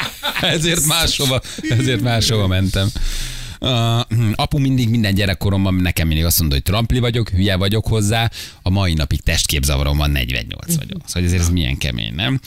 [0.41, 2.89] ezért máshova, ezért máshova mentem.
[3.62, 4.00] Uh,
[4.36, 8.29] apu mindig minden gyerekkoromban nekem mindig azt mondta, hogy trampli vagyok, hülye vagyok hozzá,
[8.62, 11.01] a mai napig testképzavarom van, 48 vagyok.
[11.06, 12.39] Szóval ezért ez milyen kemény, nem?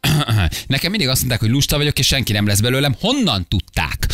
[0.66, 2.94] Nekem mindig azt mondták, hogy lusta vagyok, és senki nem lesz belőlem.
[3.00, 4.06] Honnan tudták?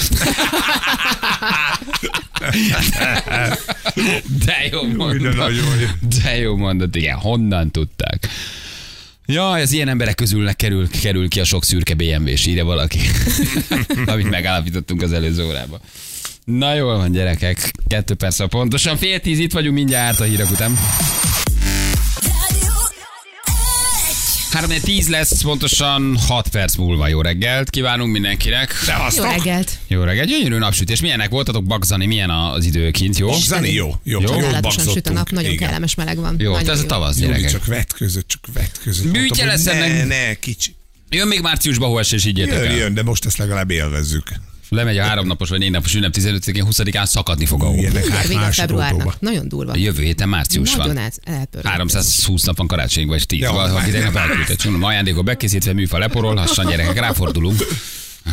[4.45, 5.53] De jó mondat.
[6.23, 7.17] De jó mondat, igen.
[7.17, 8.29] Honnan tudták?
[9.27, 12.99] Ja, ez ilyen emberek közül kerül, kerül ki a sok szürke BMW-s, írja valaki.
[14.07, 15.81] Amit megállapítottunk az előző órában.
[16.45, 17.71] Na jól van, gyerekek.
[17.87, 18.97] Kettő perc pontosan.
[18.97, 20.79] Fél tíz itt vagyunk mindjárt a hírek után.
[24.55, 27.09] 3 10 lesz, pontosan 6 perc múlva.
[27.09, 28.75] Jó reggelt kívánunk mindenkinek.
[29.17, 29.79] Jó reggelt.
[29.87, 31.01] Jó reggelt, gyönyörű napsütés.
[31.01, 32.07] Milyenek voltatok, Bagzani?
[32.07, 33.33] Milyen az idő kint, jó?
[33.33, 33.95] Zani jó.
[34.03, 34.35] Jó, Jó?
[34.41, 35.67] jó süt a nap, nagyon Igen.
[35.67, 36.37] kellemes meleg van.
[36.39, 37.51] Jó, nagyon ez a tavasz, gyerekek.
[37.51, 39.05] csak vetközött, csak vetközött.
[39.05, 39.93] Bűtje Mondtam, lesz ennek.
[39.93, 40.75] Ne, ne, kicsi.
[41.11, 44.33] Jön még márciusba hol és így Jön, jön, de most ezt legalább élvezzük.
[44.75, 47.83] Lemegy a háromnapos vagy négy napos ünnep 15-én, 20-án szakadni fog a hó.
[48.11, 49.21] Hát Vége másik februárnak.
[49.21, 49.77] Nagyon durva.
[49.77, 50.97] Jövő héten március Nagyon van.
[51.05, 51.67] el, elpörölt.
[51.67, 53.41] 320 nap van karácsonyig, vagy 10.
[53.41, 54.65] Ja, már- ha tegnap elküldött.
[54.65, 57.67] Mondom, ajándékot bekészítve, műfa leporol, lassan gyerekek, ráfordulunk.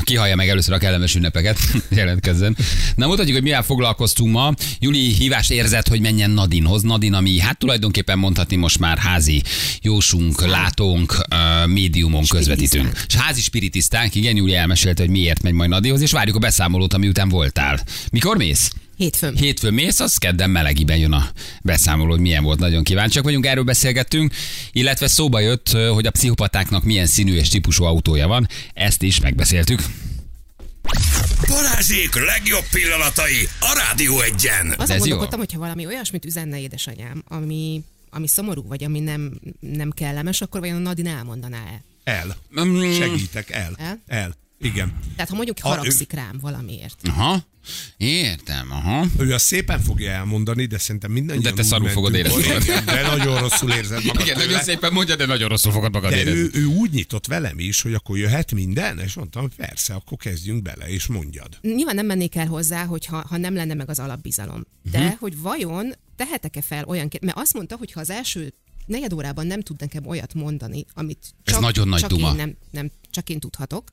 [0.03, 2.57] Ki hallja meg először a kellemes ünnepeket, jelentkezzen.
[2.95, 4.53] Na mutatjuk, hogy mivel foglalkoztunk ma.
[4.79, 6.81] Juli hívást érzett, hogy menjen Nadinhoz.
[6.81, 9.43] Nadin, ami hát tulajdonképpen mondhatni most már házi
[9.81, 11.17] jósunk, látónk,
[11.65, 13.05] médiumon közvetítünk.
[13.07, 16.93] És házi spiritisztánk, igen, Júli elmesélte, hogy miért megy majd Nadihoz, és várjuk a beszámolót,
[16.93, 17.79] ami után voltál.
[18.11, 18.71] Mikor mész?
[19.01, 19.35] Hétfőn.
[19.35, 21.29] Hétfőn mész, az kedden melegiben jön a
[21.61, 22.59] beszámoló, hogy milyen volt.
[22.59, 24.33] Nagyon kíváncsiak vagyunk, erről beszélgettünk,
[24.71, 28.47] illetve szóba jött, hogy a pszichopatáknak milyen színű és típusú autója van.
[28.73, 29.81] Ezt is megbeszéltük.
[31.47, 34.73] Balázsék legjobb pillanatai a Rádió egyen.
[34.77, 34.97] Azon ez jó.
[34.97, 40.59] gondolkodtam, hogyha valami olyasmit üzenne édesanyám, ami, ami szomorú, vagy ami nem, nem kellemes, akkor
[40.59, 41.81] vajon a Nadine elmondaná-e?
[42.03, 42.35] El.
[42.61, 42.91] Mm.
[42.91, 43.75] Segítek, el.
[43.77, 44.01] El?
[44.07, 44.35] El.
[44.61, 44.99] Igen.
[45.15, 47.01] Tehát ha mondjuk Ha haragszik rám valamiért.
[47.07, 47.43] Aha.
[47.97, 49.05] Értem, aha.
[49.19, 52.83] Ő azt szépen fogja elmondani, de szerintem mindannyian De te szarul fogod érezni magad.
[52.85, 54.47] De nagyon rosszul érzed magad Igen, tőle.
[54.47, 56.39] nagyon szépen mondja, de nagyon rosszul fogod magad De érezni.
[56.39, 60.17] ő, ő úgy nyitott velem is, hogy akkor jöhet minden, és mondtam, hogy persze, akkor
[60.17, 61.57] kezdjünk bele, és mondjad.
[61.61, 64.63] Nyilván nem mennék el hozzá, hogyha ha nem lenne meg az alapbizalom.
[64.91, 65.19] De uh-huh.
[65.19, 68.53] hogy vajon tehetek-e fel olyan kérdést, mert azt mondta, hogy ha az első
[68.85, 72.29] negyed órában nem tud nekem olyat mondani, amit Ez csak, nagyon nagy csak duma.
[72.29, 73.89] Én nem, nem, csak én tudhatok,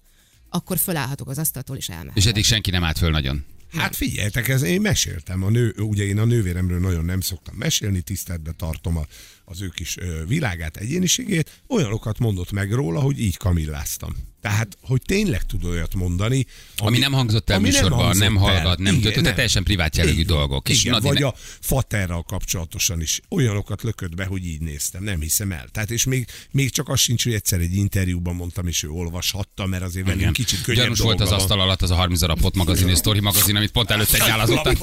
[0.50, 2.16] akkor fölállhatok az asztaltól és elmehetek.
[2.16, 3.44] És eddig senki nem állt föl nagyon.
[3.72, 5.42] Hát figyeljetek, ez én meséltem.
[5.42, 9.06] A nő, ugye én a nővéremről nagyon nem szoktam mesélni, tiszteletbe tartom a,
[9.44, 11.60] az ő kis világát, egyéniségét.
[11.68, 14.16] Olyanokat mondott meg róla, hogy így kamilláztam.
[14.40, 16.46] Tehát, hogy tényleg tud olyat mondani,
[16.76, 18.42] Ami nem hangzott el ami műsorban, hangzott nem el.
[18.42, 20.36] hallgat, nem Igen, töltött, tehát teljesen privát jellegű van.
[20.36, 20.68] dolgok.
[20.68, 25.02] És Igen, Nadi vagy ne- a faterral kapcsolatosan is olyanokat lökött be, hogy így néztem,
[25.04, 25.68] nem hiszem el.
[25.72, 29.66] Tehát és még, még csak az sincs, hogy egyszer egy interjúban mondtam, és ő olvashatta,
[29.66, 30.32] mert azért velünk Igen.
[30.32, 33.20] kicsit könnyebb Gyanús volt az asztal alatt az a 30 darab pot magazin és sztori
[33.20, 34.76] magazin, amit pont előtte nyálazottak.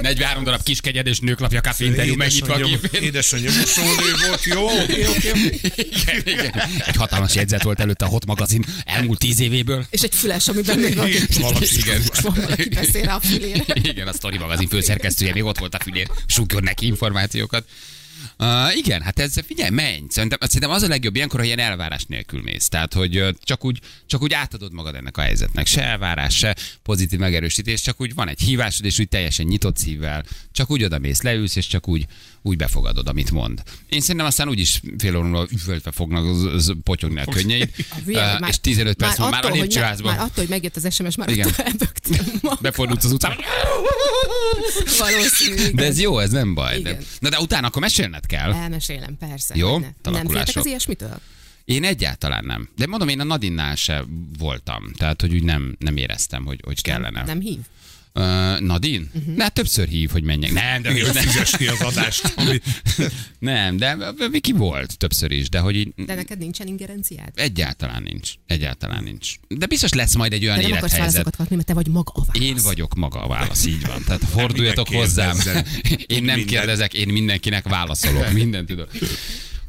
[0.00, 2.68] 43 darab kiskegyed és nőklapja kávé interjú megnyitva a
[3.00, 3.50] Édesanyja,
[4.28, 4.66] volt, jó.
[5.76, 6.52] Igen, igen.
[6.86, 9.86] Egy hatalmas jegyzet volt előtte a Hot magazin elmúlt tíz évéből.
[9.90, 12.02] És egy füles, amiben még van, Valami Igen.
[12.22, 13.64] valaki beszél rá a fülére.
[13.82, 17.64] Igen, a Story magazin főszerkesztője még ott volt a fülén, súgjon neki információkat.
[18.38, 20.02] Uh, igen, hát ez, figyelj, menj.
[20.08, 22.68] Szerintem, szerintem az a legjobb ilyenkor, ha ilyen elvárás nélkül mész.
[22.68, 25.66] Tehát, hogy csak úgy, csak úgy átadod magad ennek a helyzetnek.
[25.66, 30.24] Se elvárás, se pozitív megerősítés, csak úgy van egy hívásod, és úgy teljesen nyitott szívvel.
[30.52, 32.06] Csak úgy oda mész, leülsz, és csak úgy,
[32.42, 33.62] úgy befogadod, amit mond.
[33.88, 36.24] Én szerintem aztán úgyis fél óra múlva üvöltve fognak
[36.82, 37.70] potyogni a könnyeid,
[38.06, 41.28] uh, és 15 perc múlva már a lépcsőházban Már attól, hogy megjött az SMS, már
[41.28, 41.50] Igen.
[42.60, 43.36] befordulsz az utcán.
[44.98, 45.70] Valószínű.
[45.70, 46.80] De ez jó, ez nem baj.
[46.80, 48.52] De, na de utána akkor mesélned kell.
[48.52, 49.54] Elmesélem, persze.
[49.56, 49.78] Jó.
[50.02, 51.20] Nem féltek az ilyesmitől?
[51.64, 52.68] Én egyáltalán nem.
[52.76, 54.04] De mondom, én a Nadinnál se
[54.38, 54.92] voltam.
[54.92, 57.22] Tehát, hogy úgy nem, nem éreztem, hogy, hogy kellene.
[57.24, 57.58] Nem hív?
[58.14, 59.10] Uh, Nadin?
[59.14, 59.38] Uh-huh.
[59.38, 60.52] Hát többször hív, hogy menjek.
[60.52, 62.32] Nem, de Igen, nem, fizes ki az adást.
[62.36, 62.60] Ami...
[63.38, 63.96] nem, de
[64.30, 67.28] Viki volt többször is, de hogy így De neked nincsen ingerenciád?
[67.34, 68.30] egyáltalán nincs.
[68.46, 69.34] Egyáltalán nincs.
[69.48, 71.12] De biztos lesz majd egy olyan De nem akarsz élethelyzet.
[71.24, 72.42] válaszokat kapni, mert te vagy maga a válasz.
[72.48, 74.02] Én vagyok maga a válasz, így van.
[74.04, 75.36] Tehát forduljatok hozzám.
[76.06, 76.44] Én nem Mindent.
[76.44, 78.32] kérdezek, én mindenkinek válaszolok.
[78.32, 78.88] Mindent tudok.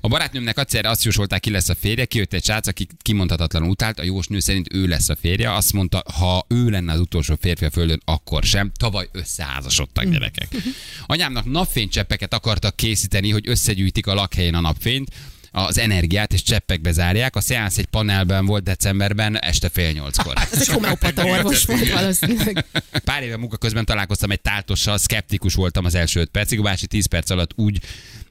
[0.06, 4.00] A barátnőmnek egyszerre azt jósolták, ki lesz a férje, kijött egy srác, aki kimondhatatlanul utált,
[4.00, 7.66] a jósnő szerint ő lesz a férje, azt mondta, ha ő lenne az utolsó férfi
[7.66, 8.72] a földön, akkor sem.
[8.78, 10.48] Tavaly összeházasodtak gyerekek.
[11.06, 15.12] Anyámnak napfénycseppeket akartak készíteni, hogy összegyűjtik a lakhelyén a napfényt,
[15.52, 17.36] az energiát és cseppekbe zárják.
[17.36, 20.34] A szeánsz egy panelben volt decemberben, este fél nyolckor.
[20.52, 22.66] Ez egy homeopata orvos volt valószínűleg.
[23.04, 26.88] Pár éve munka közben találkoztam egy táltossal, szkeptikus voltam az első öt percig, a bácsi
[26.88, 27.82] tíz perc alatt úgy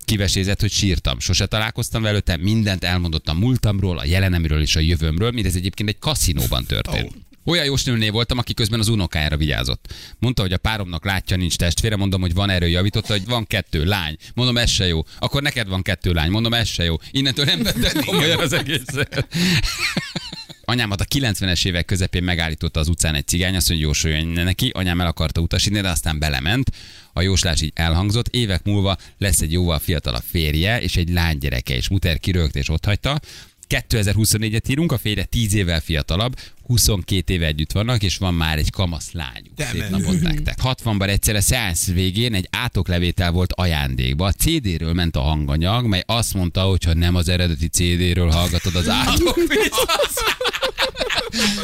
[0.04, 1.18] kivesézett, hogy sírtam.
[1.18, 6.64] Sose találkoztam velőte, mindent elmondottam múltamról, a jelenemről és a jövőmről, mindez egyébként egy kaszinóban
[6.64, 7.12] történt.
[7.16, 7.20] Ó.
[7.44, 9.94] Olyan jósnőnél voltam, aki közben az unokájára vigyázott.
[10.18, 13.84] Mondta, hogy a páromnak látja, nincs testvére, mondom, hogy van erő, javította, hogy van kettő
[13.84, 14.16] lány.
[14.34, 15.04] Mondom, ez se jó.
[15.18, 16.30] Akkor neked van kettő lány.
[16.30, 16.96] Mondom, ez se jó.
[17.10, 19.26] Innentől nem vettem komolyan az egészet.
[20.72, 24.70] Anyámat a 90-es évek közepén megállította az utcán egy cigány, azt mondja, jósoljon neki.
[24.74, 26.70] Anyám el akarta utasítani, de aztán belement.
[27.12, 28.28] A jóslás így elhangzott.
[28.28, 32.84] Évek múlva lesz egy jóval fiatalabb férje, és egy lánygyereke, és muter kirögt és ott
[32.84, 33.20] hagyta.
[33.72, 38.70] 2024-et írunk, a férje 10 évvel fiatalabb, 22 éve együtt vannak, és van már egy
[38.70, 39.54] kamasz lányuk.
[39.56, 40.58] De Szép napot nektek.
[40.62, 44.26] 60-ban egyszer a szeánsz végén egy átoklevétel volt ajándékba.
[44.26, 48.74] A CD-ről ment a hanganyag, mely azt mondta, hogy ha nem az eredeti CD-ről hallgatod
[48.74, 49.36] az átok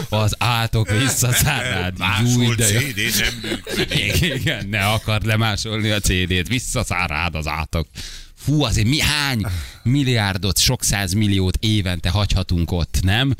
[0.08, 1.94] az átok visszaszárád.
[1.98, 2.80] Júj, Másolt de jó.
[2.80, 4.20] CD nem működik.
[4.20, 7.86] Igen, ne akard lemásolni a CD-t, visszaszárád az átok.
[8.48, 9.44] Fú, azért mi hány
[9.82, 13.34] milliárdot, sok százmilliót évente hagyhatunk ott, nem?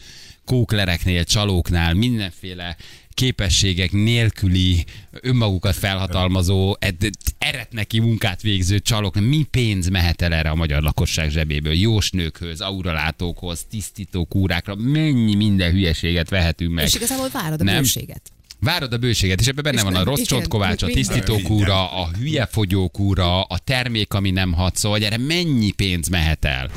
[0.44, 2.76] Kóklereknél, csalóknál, mindenféle
[3.14, 10.54] képességek nélküli, önmagukat felhatalmazó, ed- eretneki munkát végző csalók, mi pénz mehet el erre a
[10.54, 11.74] magyar lakosság zsebéből?
[11.74, 16.84] Jósnőkhöz, auralátókhoz, tisztító kúrákra, mennyi minden hülyeséget vehetünk meg.
[16.84, 17.76] És igazából várod a Nem.
[17.76, 18.32] bőséget.
[18.60, 21.90] Várod a bőséget, és ebben benne És van a nem- rossz igen, csontkovács, a tisztítókúra,
[22.02, 26.70] a hülye fogyókúra, a termék, ami nem hat, szóval erre mennyi pénz mehet el?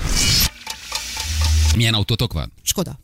[1.75, 2.51] Milyen autótok van?
[2.63, 2.99] Skoda.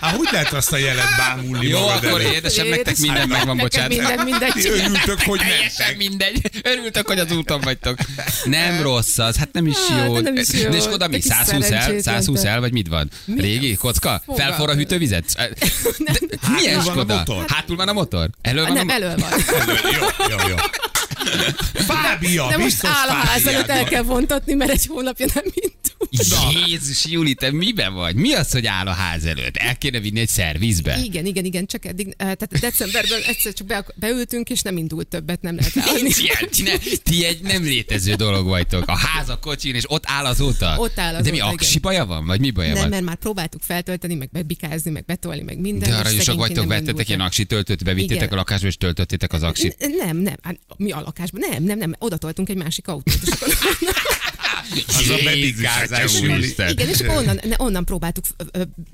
[0.00, 2.34] Hát hogy lehet azt a jelet bámulni Jó, magad akkor elé?
[2.34, 3.88] édesem, nektek minden megvan, bocsánat.
[3.88, 4.52] Minden, mindegy.
[4.52, 5.96] Ti örültök, hogy mentek.
[5.96, 6.40] mindegy.
[6.62, 7.98] Örültök, hogy az úton vagytok.
[8.44, 10.18] Nem rossz az, hát nem is Hát, jó.
[10.18, 10.70] nem is jó.
[10.70, 11.14] De és oda mi?
[11.16, 11.60] kis 120 el?
[11.62, 12.48] szerencsétlen 120 te.
[12.48, 13.10] el, vagy mit van?
[13.36, 14.22] Régi kocka?
[14.36, 15.50] Felforra a hűtővizet?
[16.56, 17.14] Milyen Skoda?
[17.16, 17.44] motor?
[17.48, 18.28] Hátul van a motor?
[18.42, 19.30] Elől van a Nem, elől van.
[19.92, 20.54] Jó, jó, jó.
[21.74, 25.80] Fábia, De most áll a ház előtt el kell vontatni, mert egy hónapja nem indul.
[26.66, 28.14] Jézus, Juli, te miben vagy?
[28.14, 29.56] Mi az, hogy áll a ház előtt?
[29.56, 30.98] El kéne vinni egy szervizbe?
[31.04, 35.08] Igen, igen, igen, csak eddig, eh, tehát decemberben egyszer csak be, beültünk, és nem indult
[35.08, 35.74] többet, nem lehet.
[36.02, 38.88] Nincs ilyen, ne, ti egy nem létező dolog vagytok.
[38.88, 40.74] A ház a kocsin, és ott áll azóta?
[40.78, 41.48] Ott áll De azóta, mi, igen.
[41.48, 42.26] aksi baja van?
[42.26, 42.88] Vagy mi baja Nem, van?
[42.90, 45.90] mert már próbáltuk feltölteni, meg bebikázni, meg betolni, meg minden.
[45.90, 48.32] De arra és is vagytok, nem vettetek ilyen aksi töltőt, bevittétek Igen.
[48.32, 49.76] a lakásba, és töltöttétek az aksit.
[50.04, 51.50] Nem, nem, hát mi a lakásban?
[51.50, 53.14] Nem, nem, nem, oda toltunk egy másik autót.
[53.22, 53.48] És akkor
[54.86, 56.28] Az a.
[56.32, 56.70] Úristen.
[56.70, 58.24] Igen, és akkor onnan, onnan próbáltuk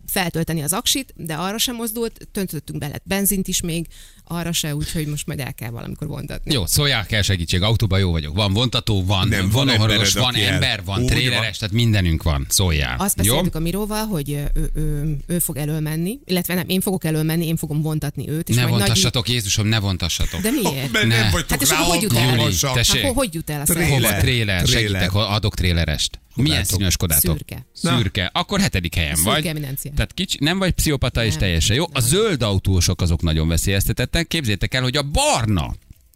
[0.09, 3.87] feltölteni az aksit, de arra sem mozdult, töntöttünk bele benzint is még,
[4.29, 6.53] arra se, úgyhogy most majd el kell valamikor vontatni.
[6.53, 8.35] Jó, szóljál kell segítség, autóban jó vagyok.
[8.35, 11.53] Van vontató, van, Nem, van van embered, van el- ember, van Úgy tréleres, van.
[11.53, 12.47] tehát mindenünk van.
[12.49, 12.97] Szóljál.
[12.99, 13.25] Azt jó?
[13.33, 17.47] beszéltük a Miróval, hogy ő, ő, ő, ő fog elölmenni, illetve nem, én fogok elölmenni,
[17.47, 18.49] én fogom vontatni őt.
[18.49, 18.81] És Ne majd nagy...
[18.83, 20.41] vontassatok, Jézusom, ne vontassatok.
[20.41, 20.93] De miért?
[20.93, 21.21] Mert Ne.
[21.21, 22.37] nem vagytok Hát és rá akkor hogy jut el?
[22.37, 22.55] Júli.
[22.63, 23.87] Hát, hogy, jut el a Tréler.
[23.89, 23.91] szerelem?
[23.91, 24.63] Hova tréler?
[24.63, 24.67] Tréler.
[24.67, 26.21] Segítek, adok trélerest.
[26.35, 26.71] Milyen látok.
[26.71, 27.37] színű a Skodátok?
[27.37, 27.67] Szürke.
[27.73, 28.31] Szürke.
[28.35, 29.47] Akkor hetedik helyen Szürke vagy.
[29.47, 29.91] eminencia.
[29.95, 31.39] Tehát kicsi, nem vagy pszichopata és Nem.
[31.39, 31.85] teljesen jó.
[31.93, 34.27] A zöld autósok azok nagyon veszélyeztetettek.
[34.27, 35.75] Képzétek el, hogy a barna.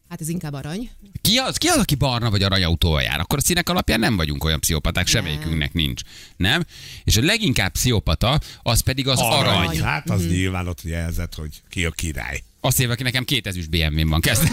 [0.09, 0.91] Hát ez inkább arany.
[1.21, 3.21] Ki az, ki az, aki barna vagy aranyautóval jár?
[3.21, 6.01] Akkor a színek alapján nem vagyunk olyan pszichopaták, semmelyikünknek nincs.
[6.37, 6.65] Nem?
[7.05, 9.39] És a leginkább pszichopata, az pedig az arany.
[9.39, 9.67] arany.
[9.67, 9.83] Arany.
[9.83, 12.43] Hát az nyilván ott jelzett, hogy ki a király.
[12.61, 14.21] Azt éve, aki nekem két ezüst BMW-n van.
[14.21, 14.53] Kezdek.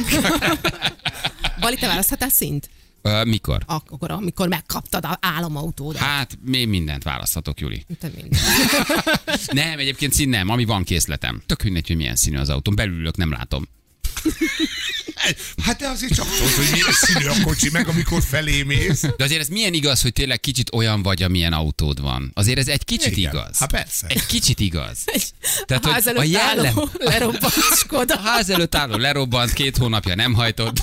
[1.59, 2.69] Bali, te választhatál szint?
[3.01, 3.63] Ö, Mikor?
[3.65, 6.01] Akkor, amikor megkaptad a álomautódat.
[6.01, 7.85] Hát, én mindent választhatok, Juli.
[7.99, 8.39] Te minden.
[9.65, 11.41] Nem, egyébként szín nem, ami van készletem.
[11.45, 12.75] Tök mindegy, hogy milyen színű az autóm.
[12.75, 13.67] Belülök, nem látom.
[15.63, 19.01] Hát de azért csak tudod, hogy milyen színű a kocsi, meg amikor felé mész.
[19.17, 22.31] De azért ez milyen igaz, hogy tényleg kicsit olyan vagy, amilyen autód van.
[22.33, 23.31] Azért ez egy kicsit Igen.
[23.31, 23.57] igaz.
[23.59, 24.07] Hát persze.
[24.07, 24.97] Egy kicsit igaz.
[25.65, 26.65] Tehát, a hogy ház a előtt jellem...
[26.65, 28.13] álló lerobbant Skoda.
[28.13, 30.77] A ház előtt álló lerobbant, két hónapja nem hajtott.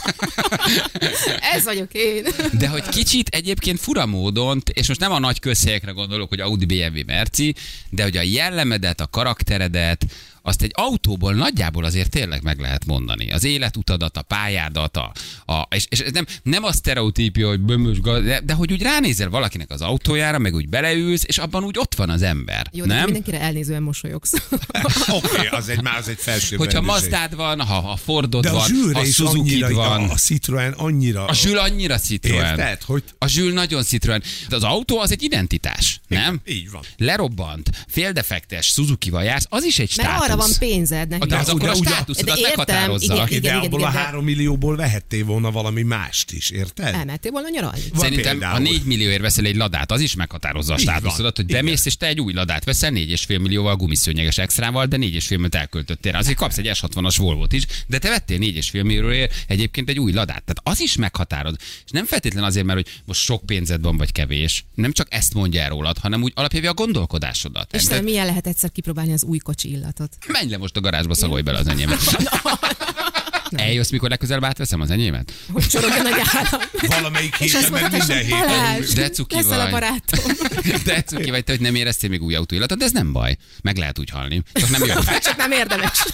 [1.55, 2.27] Ez vagyok én.
[2.53, 6.65] De hogy kicsit egyébként fura módon, és most nem a nagy közhelyekre gondolok, hogy Audi,
[6.65, 7.55] BMW, Merci,
[7.91, 10.07] de hogy a jellemedet, a karakteredet,
[10.47, 13.33] azt egy autóból nagyjából azért tényleg meg lehet mondani.
[13.33, 15.13] Az életutadat, a pályádat, a,
[15.53, 19.71] a, és, és nem, nem a sztereotípia, hogy bömös, de, de hogy úgy ránézel valakinek
[19.71, 22.67] az autójára, meg úgy beleülsz, és abban úgy ott van az ember.
[22.73, 23.05] Jó, de nem?
[23.05, 24.33] mindenkire elnézően mosolyogsz.
[25.09, 26.81] Oké, okay, az egy már az egy felső Hogyha.
[26.81, 30.03] Mazdád van, ha, ha Fordod De a van, ha suzuki van.
[30.03, 31.25] a, a Citroen annyira...
[31.25, 32.59] A Zsül annyira Citroen.
[32.59, 34.23] Érted, hogy- A Zsül nagyon Citroen.
[34.49, 36.41] De az autó az egy identitás, nem?
[36.47, 36.83] Így van.
[36.97, 40.34] Lerobbant, féldefektes, Suzuki-val jársz, az is egy státusz.
[40.35, 41.09] Arra van pénzed.
[41.09, 43.13] Ne De az akkor a státuszodat meghatározza.
[43.13, 46.95] igen, Oké, de igen, abból a de- három millióból vehettél volna valami mást is, érted?
[46.95, 47.81] Elmentél volna nyaralni?
[47.97, 48.57] Szerintem például.
[48.57, 51.65] a 4 millióért veszel egy ladát, az is meghatározza a státuszodat, hogy Igen.
[51.65, 56.15] bemész és te egy új ladát veszel 4,5 millióval gumiszőnyeges extrával, de 4,5 milliót elköltöttél.
[56.17, 60.43] Azért kapsz egy S60-as Volvo-t is, de te vettél 4,5 millióért egyébként egy új ladát.
[60.45, 61.55] Tehát az is meghatároz.
[61.85, 64.65] És nem feltétlen azért, mert hogy most sok pénzed van vagy kevés.
[64.75, 67.75] Nem csak ezt mondja el rólad, hanem úgy alapjávja a gondolkodásodat.
[67.75, 70.17] És milyen lehet egyszer kipróbálni az új kocsi illatot?
[70.27, 71.67] Menj le most a garázsba, szagolj bele az
[73.55, 73.73] enyémet.
[73.73, 75.33] Eljössz, mikor legközelebb átveszem az enyémet?
[75.53, 76.61] Hogy csorogjon egy állam.
[76.87, 78.39] Valamelyik héten, meg minden héten.
[78.39, 79.71] Balázs, De cuki leszel a vagy.
[79.73, 80.25] barátom.
[80.85, 83.37] De cuki vagy te, hogy nem éreztél még új autóillatot, de ez nem baj.
[83.63, 84.43] Meg lehet úgy halni.
[84.53, 84.95] Csak nem jó.
[85.29, 86.05] Csak nem érdemes.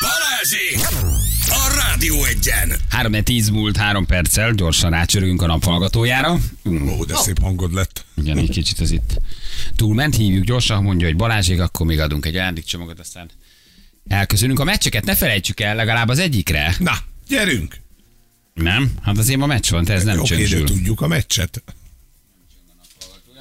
[0.00, 0.78] Balázsék!
[1.50, 2.72] A Rádió egyen!
[2.90, 6.36] 3 10 múlt 3 perccel, gyorsan rácsörgünk a naphallgatójára.
[6.66, 8.04] Ó, de szép hangod lett.
[8.16, 9.20] Igen, egy kicsit ez itt
[9.76, 13.30] túlment, hívjuk gyorsan, mondja, hogy Balázsék, akkor még adunk egy ajándékcsomagot, aztán
[14.08, 16.74] elköszönünk a meccseket, ne felejtsük el legalább az egyikre.
[16.78, 16.92] Na,
[17.28, 17.76] gyerünk!
[18.54, 18.90] Nem?
[19.02, 20.66] Hát azért ma meccs van, te ez nem Oké, de csöngsül.
[20.66, 21.62] tudjuk a meccset.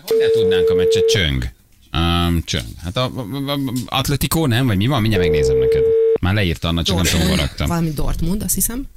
[0.01, 1.05] Hogy ne tudnánk a meccset?
[1.05, 1.51] Csöng.
[1.93, 2.65] Um, csöng.
[2.83, 4.65] Hát a, a, a, Atletico nem?
[4.67, 5.01] Vagy mi van?
[5.01, 5.83] Mindjárt megnézem neked.
[6.21, 7.67] Már leírta Anna, csak nem tudom.
[7.67, 8.87] Valami Dortmund, azt hiszem.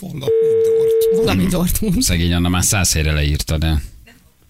[0.00, 1.16] Valami dort.
[1.16, 2.02] Valami Dortmund.
[2.02, 3.82] Szegény Anna már száz helyre leírta, de...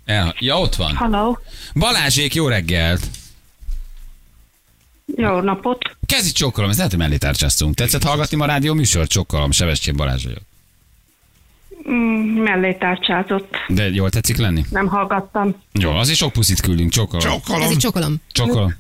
[0.05, 0.95] El, ja, ott van.
[0.95, 1.39] Halló,
[1.75, 3.01] Balázsék, jó reggelt!
[5.17, 5.79] Jó napot.
[6.07, 7.75] Kezdj csokkolom, ez lehet, hogy mellé tárcsáztunk.
[7.75, 9.07] Tetszett hallgatni ma a rádió műsor?
[9.07, 10.43] Csokkolom, Sebestyén Balázs vagyok.
[11.91, 13.55] Mm, mellé tárcsázott.
[13.69, 14.65] De jól tetszik lenni?
[14.71, 15.55] Nem hallgattam.
[15.73, 17.27] Jó, azért sok puszit küldünk, csokkolom.
[17.27, 17.69] Ez Csokkolom.
[17.69, 18.17] egy csokolom.
[18.33, 18.75] Csokkolom.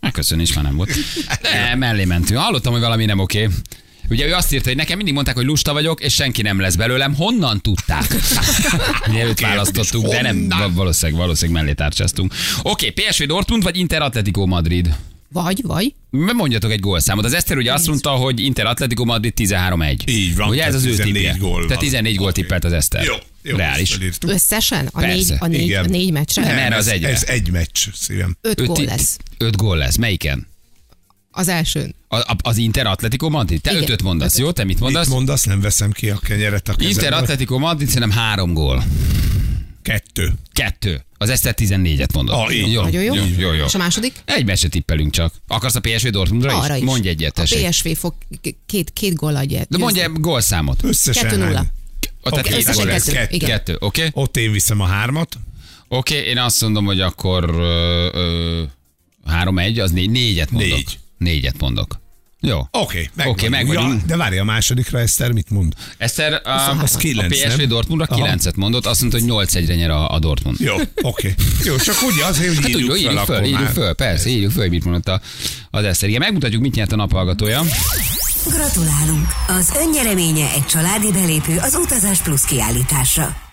[0.00, 0.90] Megköszönés már nem volt.
[1.42, 2.40] De mellé mentünk.
[2.40, 3.48] Hallottam, hogy valami nem oké.
[4.08, 6.74] Ugye ő azt írta, hogy nekem mindig mondták, hogy lusta vagyok, és senki nem lesz
[6.74, 7.14] belőlem.
[7.14, 8.14] Honnan tudták?
[9.10, 12.34] Ugye őt választottuk, de nem, valószínűleg, valószínűleg mellé tárcsáztunk.
[12.62, 14.94] Oké, PSV Dortmund vagy Inter Atletico Madrid?
[15.32, 15.94] Vagy, vagy.
[16.10, 17.24] Mondjatok egy gólszámot.
[17.24, 19.96] Az Eszter ugye azt mondta, hogy Inter Atletico Madrid 13-1.
[20.06, 21.36] Így van, Ugye ez az ő 14 tippje.
[21.38, 21.64] gól.
[21.66, 22.40] Tehát 14 gól Oké.
[22.40, 23.04] tippelt az Eszter.
[23.04, 23.56] Jó, jó.
[23.56, 23.98] Reális.
[24.26, 24.88] Összesen?
[24.92, 25.84] A Persze, négy, a négy, igen.
[25.84, 26.42] a négy meccsre?
[26.42, 27.08] Nem, erre az ez, egyre.
[27.08, 28.36] Ez egy meccs, szívem.
[28.40, 29.16] Öt Öt gól lesz.
[29.38, 29.96] Öt gól lesz.
[29.96, 30.46] Melyiken?
[31.36, 31.94] Az elsőn.
[32.08, 33.60] A, a, az Inter Atletico Madrid?
[33.60, 33.82] Te Igen.
[33.82, 34.44] ötöt mondasz, Ötöt.
[34.44, 34.50] jó?
[34.50, 35.08] Te mit Mit mondasz?
[35.08, 35.44] mondasz?
[35.44, 37.18] Nem veszem ki a kenyeret a Inter kezemből.
[37.18, 38.84] Atletico Madrid szerintem három gól.
[39.82, 40.32] Kettő.
[40.52, 41.04] Kettő.
[41.18, 42.36] Az Eszter 14-et mondott.
[42.36, 42.72] Ah, így.
[42.72, 43.14] jó, Nagyon jó.
[43.14, 43.64] jó, jó, jó.
[43.64, 44.12] És a második?
[44.24, 45.34] Egy se tippelünk csak.
[45.48, 46.80] Akarsz a PSV Dortmundra Arra is?
[46.80, 46.86] is.
[46.86, 47.64] Mondj egyet, tessék.
[47.64, 48.14] A PSV fog
[48.66, 49.62] két, két gól adja.
[49.68, 50.84] De mondj egy gólszámot.
[50.84, 51.56] Összesen Kettő nulla.
[51.56, 51.70] hány?
[52.22, 54.06] Ott okay, összesen kettő, Kettő, kettő oké?
[54.06, 54.22] Okay?
[54.22, 55.38] Ott én viszem a hármat.
[55.88, 58.62] Oké, okay, én azt mondom, hogy akkor ö, ö,
[59.30, 60.70] 3-1, az négy, négyet mondok.
[60.70, 60.98] Négy.
[61.18, 62.02] Négyet mondok.
[62.46, 62.58] Jó.
[62.58, 63.94] Oké, okay, meg, Oké, meg ja.
[64.06, 65.74] De várj, a másodikra Eszter mit mond?
[65.98, 66.50] Eszter a,
[66.82, 67.68] Az a kilenc, PSV nem?
[67.68, 68.26] Dortmundra Aha.
[68.26, 70.60] 9-et mondott, azt mondta, hogy 8-1-re nyer a, a Dortmund.
[70.60, 70.88] Jó, oké.
[71.02, 71.34] Okay.
[71.64, 74.28] Jó, csak úgy azért, hogy Hát írjuk, úgy, írjuk fel, föl, akkor írjuk föl, persze,
[74.28, 75.20] írjuk föl, mit mondott a,
[75.70, 76.08] az Eszter.
[76.08, 77.62] Igen, megmutatjuk, mit nyert a naphallgatója.
[78.48, 79.26] Gratulálunk!
[79.46, 83.43] Az önnyereménye egy családi belépő az Utazás Plus kiállításra.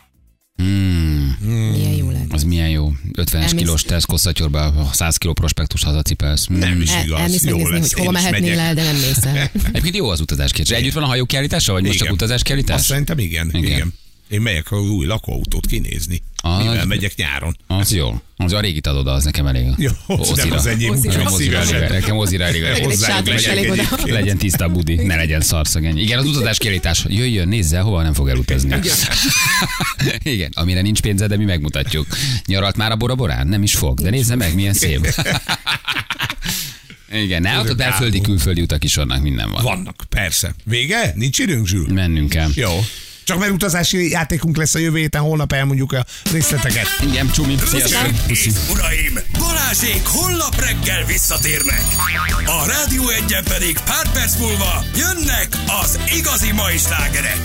[1.71, 2.33] Milyen jó lett.
[2.33, 2.91] Az milyen jó.
[3.17, 6.47] 50-es Elmész- kilós Tesco szatyorba 100 kiló prospektus hazacipelsz.
[6.53, 6.57] Mm.
[6.57, 7.19] Nem is El, igaz.
[7.19, 9.51] elmész Jó lesz, hogy hova mehetnél el, de nem mész el.
[9.67, 10.77] Egyébként jó az utazás kérdés.
[10.77, 12.13] Együtt van a hajó kiállítása, vagy most csak Igen.
[12.13, 12.81] utazás Azt kiállítás?
[12.81, 13.63] szerintem igen, Igen.
[13.63, 13.93] igen.
[14.31, 16.21] Én megyek az új lakóautót kinézni.
[16.41, 17.57] Ah, Mivel az- megyek nyáron.
[17.67, 18.21] Az jó.
[18.37, 19.67] Az a régit adod, az nekem elég.
[19.77, 19.91] Jó,
[20.35, 21.21] nem az enyém, Ozira.
[21.21, 21.91] úgyhogy szívesen.
[21.91, 22.63] Nekem mozira elég.
[22.63, 23.19] Oda.
[23.49, 24.09] egyébként.
[24.09, 25.97] Legyen tiszta a budi, ne legyen szarszageny.
[25.97, 27.05] Igen, az utazás kiállítás.
[27.07, 28.75] Jöjjön, nézze, hova nem fog elutazni.
[30.23, 32.07] Igen, amire nincs pénze, de mi megmutatjuk.
[32.45, 33.47] Nyaralt már a Bora Borán?
[33.47, 35.07] Nem is fog, de nézze meg, milyen szép.
[37.13, 39.63] Igen, ne, ott belföldi, külföldi utak is vannak, minden van.
[39.63, 40.53] Vannak, persze.
[40.63, 41.13] Vége?
[41.15, 41.87] Nincs időnk, Zsül?
[41.93, 42.49] Mennünk kell.
[42.55, 42.79] Jó.
[43.23, 46.87] Csak mert utazási játékunk lesz a jövő héten, holnap elmondjuk a részleteket.
[47.01, 47.55] Igen, csumi.
[48.27, 51.81] És uraim, Balázsék holnap reggel visszatérnek.
[52.45, 55.47] A Rádió egyen pedig pár perc múlva jönnek
[55.83, 57.39] az igazi mai slágerek.